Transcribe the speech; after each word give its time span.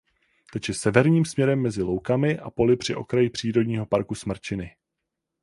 Teče 0.53 0.73
severním 0.73 1.25
směrem 1.25 1.61
mezi 1.61 1.81
loukami 1.83 2.39
a 2.39 2.49
poli 2.49 2.75
při 2.77 2.95
okraji 2.95 3.29
přírodního 3.29 3.85
parku 3.85 4.15
Smrčiny. 4.15 4.75